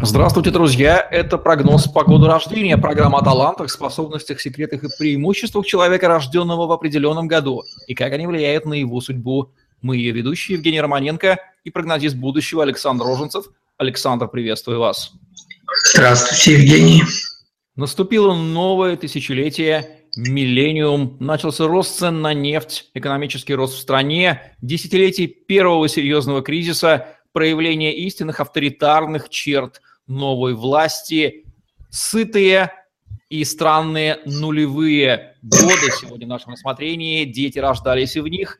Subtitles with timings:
[0.00, 1.06] Здравствуйте, друзья!
[1.10, 6.72] Это прогноз по году рождения, программа о талантах, способностях, секретах и преимуществах человека, рожденного в
[6.72, 9.52] определенном году, и как они влияют на его судьбу.
[9.80, 13.46] Мы ее ведущие Евгений Романенко и прогнозист будущего Александр Роженцев.
[13.78, 15.12] Александр, приветствую вас.
[15.92, 17.02] Здравствуйте, Евгений.
[17.76, 25.88] Наступило новое тысячелетие, миллениум, начался рост цен на нефть, экономический рост в стране, десятилетие первого
[25.88, 31.44] серьезного кризиса, проявление истинных авторитарных черт новой власти,
[31.90, 32.72] сытые
[33.28, 37.24] и странные нулевые годы сегодня в нашем рассмотрении.
[37.24, 38.58] Дети рождались и в них.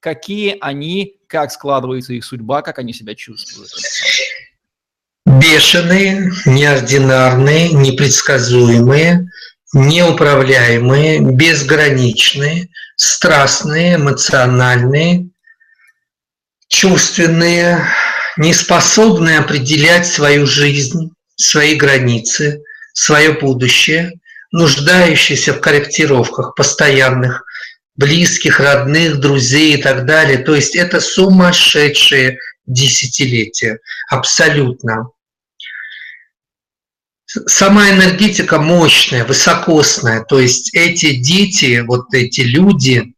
[0.00, 3.70] Какие они, как складывается их судьба, как они себя чувствуют?
[5.26, 9.30] Бешеные, неординарные, непредсказуемые,
[9.74, 15.28] неуправляемые, безграничные, страстные, эмоциональные,
[16.68, 17.84] чувственные,
[18.36, 22.62] не способны определять свою жизнь, свои границы,
[22.92, 24.12] свое будущее,
[24.52, 27.44] нуждающиеся в корректировках постоянных,
[27.96, 30.38] близких, родных, друзей и так далее.
[30.38, 35.10] То есть это сумасшедшие десятилетия, абсолютно.
[37.26, 43.12] Сама энергетика мощная, высокосная, то есть эти дети, вот эти люди,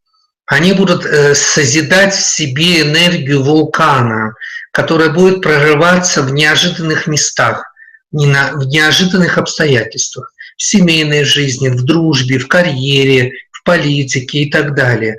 [0.46, 4.34] они будут э, созидать в себе энергию вулкана,
[4.76, 7.64] которая будет прорываться в неожиданных местах,
[8.12, 15.16] в неожиданных обстоятельствах, в семейной жизни, в дружбе, в карьере, в политике и так далее.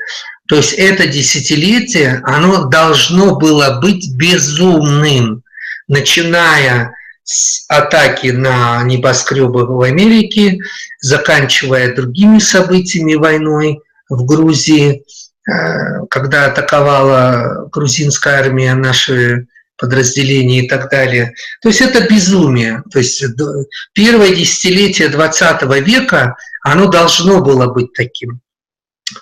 [0.48, 5.42] То есть это десятилетие, оно должно было быть безумным,
[5.88, 10.60] начиная с атаки на небоскребы в Америке,
[11.02, 15.04] заканчивая другими событиями войной в Грузии,
[16.10, 21.34] когда атаковала грузинская армия наши подразделения и так далее.
[21.62, 22.84] То есть это безумие.
[22.92, 23.24] То есть
[23.94, 28.42] первое десятилетие 20 века, оно должно было быть таким.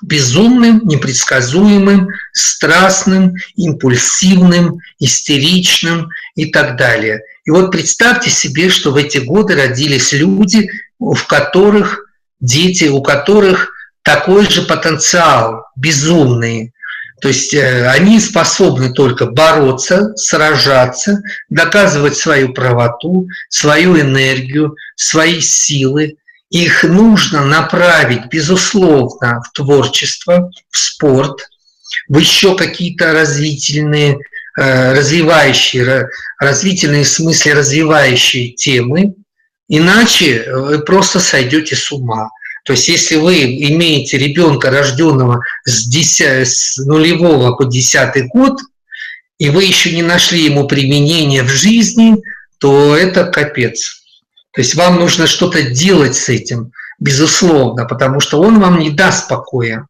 [0.02, 7.22] Безумным, непредсказуемым, страстным, импульсивным, истеричным и так далее.
[7.44, 12.08] И вот представьте себе, что в эти годы родились люди, в которых
[12.40, 13.75] дети, у которых
[14.06, 16.72] такой же потенциал, безумный.
[17.22, 26.18] То есть э, они способны только бороться, сражаться, доказывать свою правоту, свою энергию, свои силы.
[26.52, 31.50] Их нужно направить, безусловно, в творчество, в спорт,
[32.08, 34.20] в еще какие-то развительные,
[34.60, 39.16] э, развивающие, развительные в смысле развивающие темы,
[39.68, 42.30] иначе вы просто сойдете с ума.
[42.66, 48.60] То есть если вы имеете ребенка, рожденного с, 10, с нулевого по десятый год,
[49.38, 52.16] и вы еще не нашли ему применение в жизни,
[52.58, 54.02] то это капец.
[54.52, 59.28] То есть вам нужно что-то делать с этим, безусловно, потому что он вам не даст
[59.28, 59.86] покоя.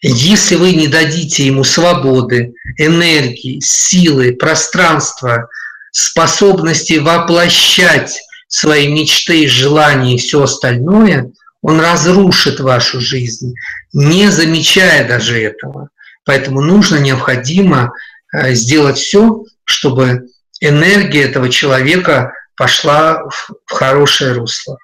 [0.00, 5.48] Если вы не дадите ему свободы, энергии, силы, пространства,
[5.90, 11.32] способности воплощать свои мечты, желания и все остальное,
[11.62, 13.54] он разрушит вашу жизнь,
[13.92, 15.90] не замечая даже этого.
[16.24, 17.92] Поэтому нужно, необходимо
[18.32, 20.28] э, сделать все, чтобы
[20.60, 24.78] энергия этого человека пошла в хорошее русло.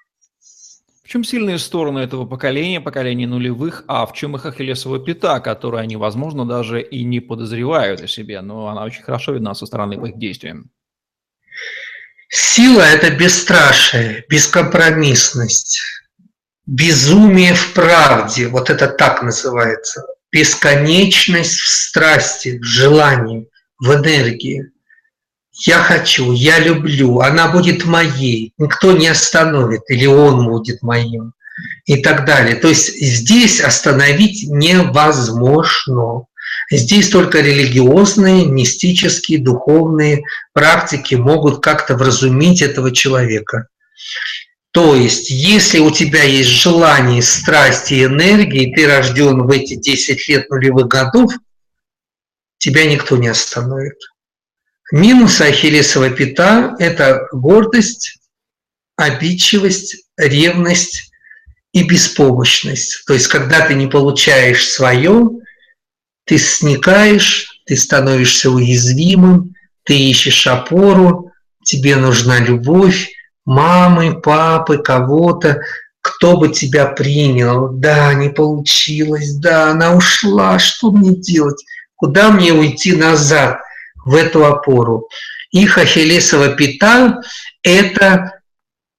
[1.04, 5.80] В чем сильные стороны этого поколения, поколения нулевых, а в чем их ахиллесова пята, которую
[5.80, 10.00] они, возможно, даже и не подозревают о себе, но она очень хорошо видна со стороны
[10.00, 10.70] по их действиям?
[12.28, 15.80] Сила– это бесстрашие, бескомпромиссность,
[16.66, 20.04] Безумие в правде, вот это так называется.
[20.32, 24.72] Бесконечность в страсти, в желании, в энергии.
[25.52, 31.32] Я хочу, я люблю, она будет моей, никто не остановит, или он будет моим,
[31.86, 32.56] и так далее.
[32.56, 36.24] То есть здесь остановить невозможно.
[36.70, 43.68] Здесь только религиозные, мистические, духовные практики могут как-то вразумить этого человека.
[44.76, 50.28] То есть, если у тебя есть желание, страсть и энергия, ты рожден в эти 10
[50.28, 51.32] лет нулевых годов,
[52.58, 53.96] тебя никто не остановит.
[54.92, 58.18] Минус Ахиллесова пята– это гордость,
[58.96, 61.10] обидчивость, ревность
[61.72, 63.02] и беспомощность.
[63.06, 65.30] То есть, когда ты не получаешь свое,
[66.26, 71.32] ты сникаешь, ты становишься уязвимым, ты ищешь опору,
[71.64, 73.15] тебе нужна любовь,
[73.46, 75.60] мамы, папы, кого-то,
[76.02, 77.68] кто бы тебя принял.
[77.70, 81.64] Да, не получилось, да, она ушла, что мне делать?
[81.94, 83.58] Куда мне уйти назад
[84.04, 85.08] в эту опору?
[85.50, 87.22] Их ахиллесова пята–
[87.62, 88.40] это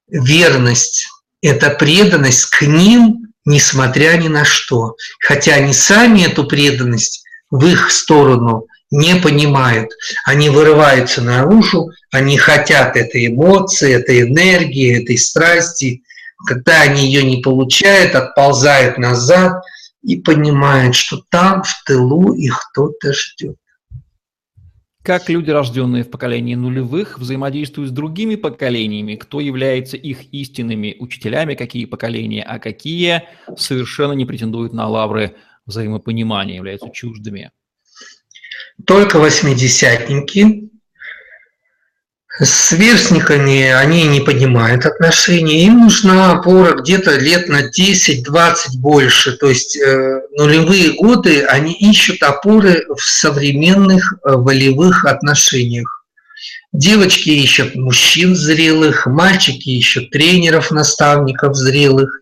[0.08, 1.08] верность,
[1.42, 4.96] это преданность к ним, несмотря ни на что.
[5.20, 9.92] Хотя они сами эту преданность в их сторону не понимают.
[10.26, 16.04] Они вырываются наружу, они хотят этой эмоции, этой энергии, этой страсти.
[16.46, 19.64] Когда они ее не получают, отползают назад
[20.04, 23.58] и понимают, что там в тылу их кто-то ждет.
[25.04, 29.16] Как люди, рожденные в поколении нулевых, взаимодействуют с другими поколениями?
[29.16, 31.56] Кто является их истинными учителями?
[31.56, 33.24] Какие поколения, а какие
[33.58, 37.52] совершенно не претендуют на лавры взаимопонимания, являются чуждыми?
[38.86, 40.70] Только восьмидесятники.
[42.40, 45.66] Сверстниками они не понимают отношения.
[45.66, 49.38] Им нужна опора где-то лет на 10-20 больше.
[49.38, 56.06] То есть э, нулевые годы они ищут опоры в современных э, волевых отношениях.
[56.72, 62.22] Девочки ищут мужчин зрелых, мальчики ищут тренеров, наставников зрелых.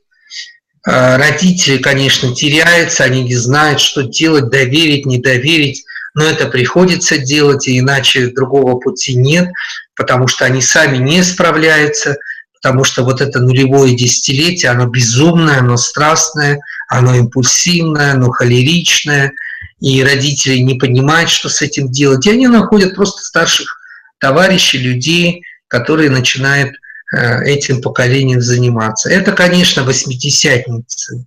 [0.88, 5.84] Э, родители, конечно, теряются, они не знают, что делать, доверить, не доверить
[6.16, 9.50] но это приходится делать, и иначе другого пути нет,
[9.96, 12.18] потому что они сами не справляются,
[12.56, 19.34] потому что вот это нулевое десятилетие, оно безумное, оно страстное, оно импульсивное, оно холеричное,
[19.82, 23.80] и родители не понимают, что с этим делать, и они находят просто старших
[24.20, 26.76] товарищей, людей, которые начинают
[27.14, 29.10] э, этим поколением заниматься.
[29.10, 31.26] Это, конечно, восьмидесятницы.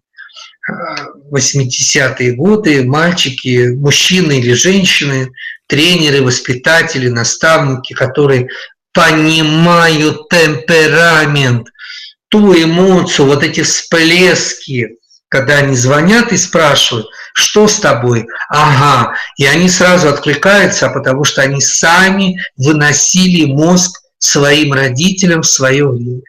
[1.33, 5.31] 80-е годы мальчики, мужчины или женщины,
[5.67, 8.49] тренеры, воспитатели, наставники, которые
[8.93, 11.69] понимают темперамент,
[12.29, 14.97] ту эмоцию, вот эти всплески,
[15.29, 18.27] когда они звонят и спрашивают, что с тобой?
[18.49, 19.15] Ага.
[19.37, 26.23] И они сразу откликаются, потому что они сами выносили мозг своим родителям в свое время.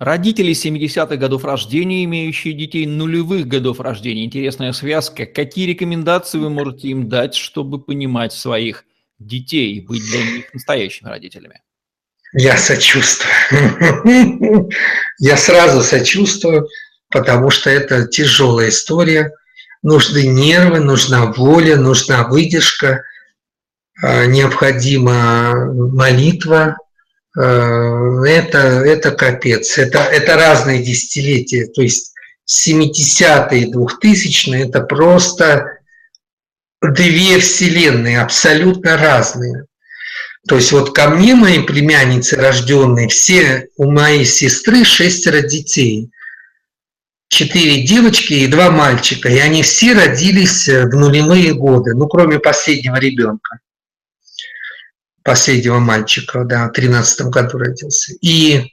[0.00, 4.24] Родители 70-х годов рождения, имеющие детей нулевых годов рождения.
[4.24, 5.26] Интересная связка.
[5.26, 8.84] Какие рекомендации вы можете им дать, чтобы понимать своих
[9.18, 11.60] детей и быть для них настоящими родителями?
[12.32, 13.30] Я сочувствую.
[15.18, 16.66] Я сразу сочувствую,
[17.10, 19.30] потому что это тяжелая история.
[19.82, 23.02] Нужны нервы, нужна воля, нужна выдержка,
[24.02, 26.78] а, необходима молитва,
[27.40, 29.78] это, это капец.
[29.78, 31.66] Это, это разные десятилетия.
[31.66, 32.12] То есть
[32.46, 35.78] 70-е и 2000-е– это просто
[36.82, 39.66] две вселенные, абсолютно разные.
[40.48, 46.10] То есть вот ко мне мои племянницы рожденные, все у моей сестры шестеро детей.
[47.28, 49.28] Четыре девочки и два мальчика.
[49.28, 53.60] И они все родились в нулевые годы, ну кроме последнего ребенка
[55.30, 58.14] последнего мальчика, да, в 13 году родился.
[58.20, 58.72] И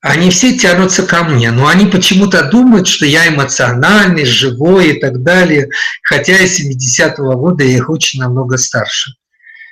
[0.00, 5.22] они все тянутся ко мне, но они почему-то думают, что я эмоциональный, живой и так
[5.22, 5.68] далее,
[6.02, 9.12] хотя я 70-го года я их очень намного старше.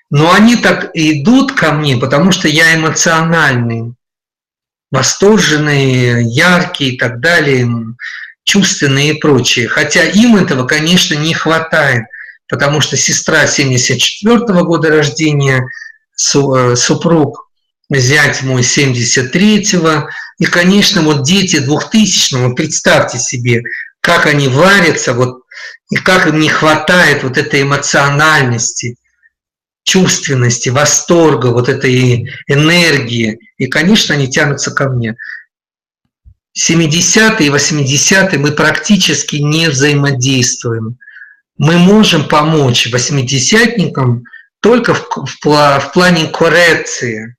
[0.09, 3.95] Но они так идут ко мне, потому что я эмоциональный,
[4.93, 7.69] восторженный, яркий и так далее,
[8.45, 9.67] чувственный и прочее.
[9.67, 12.05] Хотя им этого, конечно, не хватает,
[12.49, 15.67] потому что сестра 74 -го года рождения–
[16.17, 17.49] супруг,
[17.91, 23.63] зять мой 73-го, и, конечно, вот дети 2000-го, представьте себе,
[24.01, 25.43] как они варятся, вот,
[25.91, 28.97] и как им не хватает вот этой эмоциональности,
[29.85, 33.39] чувственности, восторга, вот этой энергии.
[33.59, 35.17] И, конечно, они тянутся ко мне.
[36.59, 40.99] 70-е и 80-е мы практически не взаимодействуем.
[41.59, 44.25] Мы можем помочь восьмидесятникам
[44.65, 47.37] только в, в, в плане коррекции,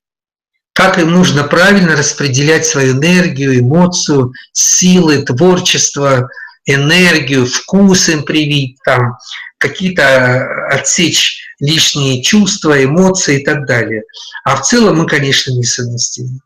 [0.74, 6.30] как им нужно правильно распределять свою энергию, эмоцию, силы, творчество,
[6.68, 9.18] энергию, вкус им привить, там,
[9.58, 14.04] какие-то отсечь лишние чувства, эмоции и так далее.
[14.44, 16.42] А в целом мы, конечно, несовместимы.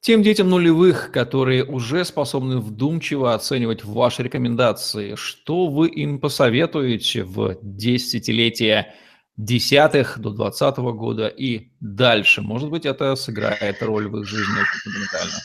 [0.00, 7.58] Тем детям нулевых, которые уже способны вдумчиво оценивать ваши рекомендации, что вы им посоветуете в
[7.62, 8.92] десятилетие
[9.36, 12.42] десятых до двадцатого года и дальше.
[12.42, 15.40] Может быть, это сыграет роль в их жизни фундаментально.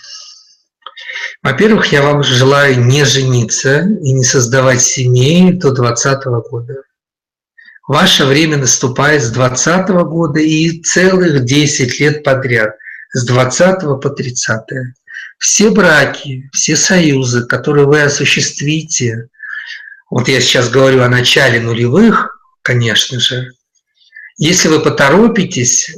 [1.44, 6.76] Во-первых, я вам желаю не жениться и не создавать семей до 2020 года.
[7.88, 12.76] Ваше время наступает с 2020 года и целых 10 лет подряд,
[13.14, 14.60] с 20 по 30.
[15.38, 19.30] Все браки, все союзы, которые вы осуществите,
[20.10, 23.52] вот я сейчас говорю о начале нулевых, конечно же,
[24.38, 25.92] если вы поторопитесь,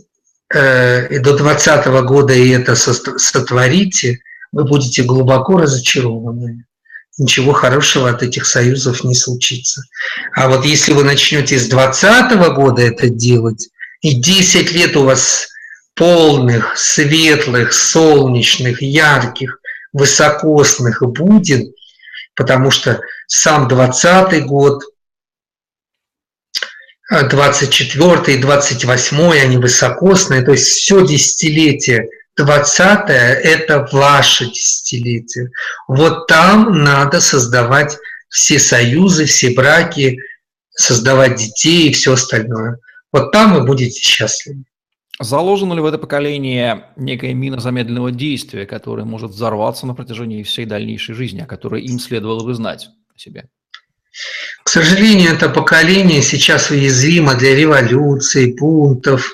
[0.53, 4.19] э, и до 2020 года и это сотворите,
[4.51, 6.65] вы будете глубоко разочарованы.
[7.17, 9.84] Ничего хорошего от этих союзов не случится.
[10.34, 13.69] А вот если вы начнете с 2020 года это делать,
[14.01, 15.50] и 10 лет у вас
[15.96, 19.60] полных, светлых, солнечных, ярких,
[19.91, 21.75] высокосных будет,
[22.36, 24.84] потому что сам 20 год,
[27.10, 35.50] 24 и 28 они высокосные, то есть все десятилетие 20 это ваше десятилетие.
[35.88, 37.98] Вот там надо создавать
[38.30, 40.20] все союзы, все браки,
[40.70, 42.78] создавать детей и все остальное.
[43.12, 44.63] Вот там вы будете счастливы.
[45.20, 50.66] Заложено ли в это поколение некая мина замедленного действия, которая может взорваться на протяжении всей
[50.66, 53.50] дальнейшей жизни, о которой им следовало бы знать о себе?
[54.63, 59.34] К сожалению, это поколение сейчас уязвимо для революций, бунтов,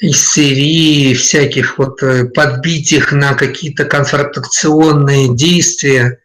[0.00, 6.18] истерии, всяких вот э, подбить их на какие-то конфронтационные действия,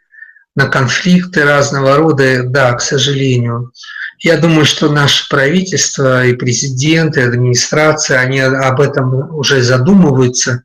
[0.55, 3.71] на конфликты разного рода, да, к сожалению.
[4.19, 10.63] Я думаю, что наше правительство и президент, и администрация, они об этом уже задумываются,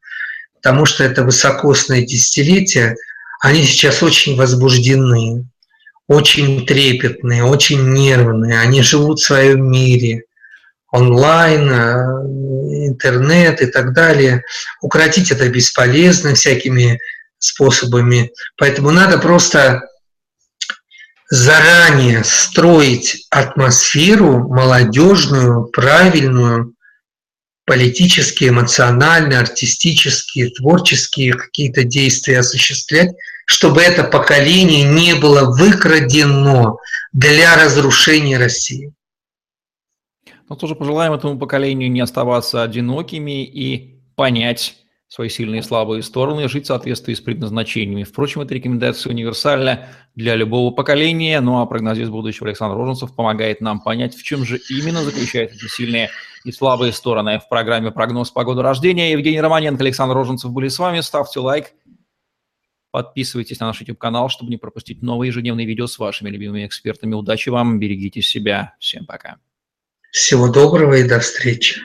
[0.55, 2.97] потому что это высокосное десятилетие,
[3.41, 5.45] они сейчас очень возбуждены,
[6.09, 10.25] очень трепетные, очень нервные, они живут в своем мире,
[10.91, 14.43] онлайн, э, интернет и так далее.
[14.81, 16.99] Укротить это бесполезно всякими
[17.39, 19.83] способами, поэтому надо просто
[21.31, 26.75] заранее строить атмосферу молодежную, правильную,
[27.65, 33.15] политические, эмоциональные, артистические, творческие какие-то действия осуществлять,
[33.47, 36.77] чтобы это поколение не было выкрадено
[37.13, 38.93] для разрушения России.
[40.49, 44.77] Но тоже пожелаем этому поколению не оставаться одинокими и понять,
[45.13, 48.03] свои сильные и слабые стороны, жить в соответствии с предназначениями.
[48.03, 53.83] Впрочем, эта рекомендация универсальна для любого поколения, ну а прогнозист будущего Александр Роженцев помогает нам
[53.83, 56.09] понять, в чем же именно заключаются эти сильные
[56.47, 57.41] и слабые стороны.
[57.41, 61.01] В программе «Прогноз погоды рождения» Евгений Романенко, Александр Роженцев были с вами.
[61.01, 61.75] Ставьте лайк,
[62.91, 67.13] подписывайтесь на наш YouTube-канал, чтобы не пропустить новые ежедневные видео с вашими любимыми экспертами.
[67.13, 68.77] Удачи вам, берегите себя.
[68.79, 69.37] Всем пока.
[70.11, 71.83] Всего доброго и до встречи.